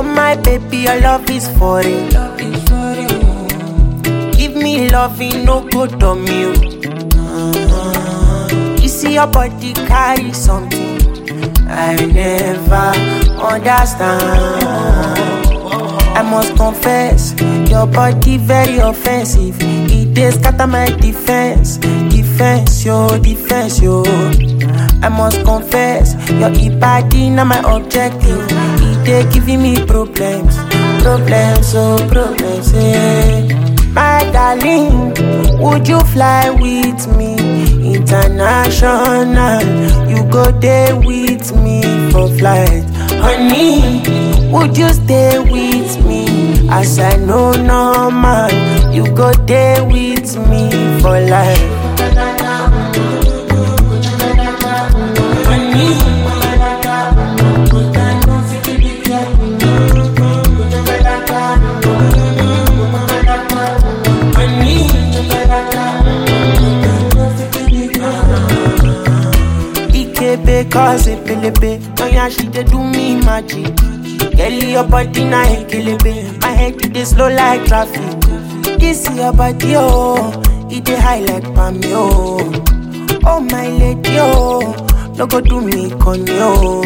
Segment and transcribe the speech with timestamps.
[0.00, 2.12] Oh, my baby, your love is for it.
[4.36, 6.52] Give me loving, no good on you.
[8.80, 10.98] You see your body carry something
[11.68, 12.92] I never
[13.42, 14.22] understand.
[16.16, 17.34] I must confess,
[17.70, 19.56] your body very offensive.
[19.60, 24.02] It dey scatter my defense, defense, yo, defense, yo.
[25.02, 28.46] I must confess, your body na my objective.
[29.10, 30.54] It dey giving me problems,
[31.02, 33.40] problems, oh problems, yeah.
[33.94, 35.14] My darling,
[35.58, 37.32] would you fly with me
[37.94, 39.62] international?
[40.10, 41.80] You go there with me
[42.12, 42.84] for flight,
[43.24, 44.02] honey.
[44.52, 48.50] Would you stay with me as I know normal?
[48.92, 51.77] You go there with me for life.
[70.58, 73.74] Ikebe cause pelebe Oh yeah, she dey do me magic.
[74.36, 78.02] Girl, your body na ekelebe My head it dey slow like traffic.
[78.78, 80.42] This your body oh.
[80.70, 82.38] It dey high like palm oh
[83.24, 84.74] Oh my lady oh.
[85.16, 86.84] No go do me conyo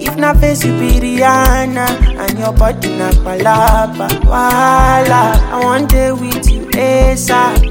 [0.00, 1.86] If na face you be Rihanna
[2.18, 7.70] And your body na palapa Wala I want day with you ASAP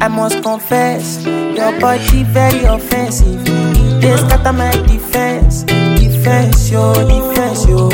[0.00, 3.42] I must confess, your body very offensive.
[4.04, 7.88] It dey scatter my defense, defense, yo, defense, yo.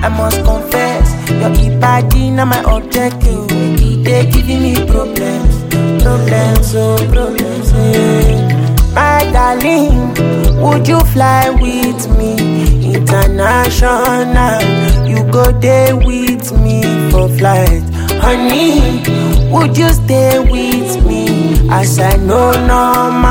[0.00, 3.46] I must confess, your body na my objective.
[3.50, 5.54] It dey giving me problems,
[6.02, 8.46] problems, oh problems, yeah.
[8.94, 10.14] My darling,
[10.62, 14.62] would you fly with me international?
[15.08, 17.82] You go there with me for flight,
[18.22, 19.02] honey.
[19.50, 21.26] Would you stay with me
[21.70, 23.27] as I know normal?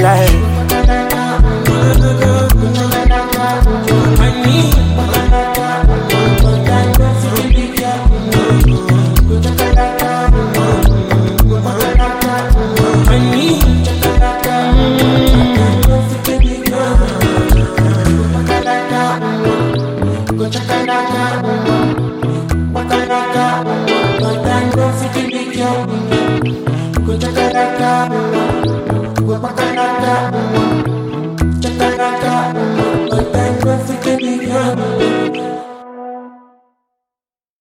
[0.00, 0.50] life.